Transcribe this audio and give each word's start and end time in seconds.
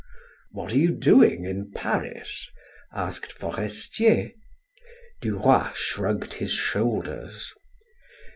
"What 0.49 0.73
are 0.73 0.79
you 0.79 0.93
doing 0.95 1.45
in 1.45 1.71
Paris?" 1.73 2.49
asked 2.91 3.31
Forestier, 3.33 4.31
Duroy 5.21 5.71
shrugged 5.75 6.33
his 6.33 6.51
shoulders. 6.51 7.53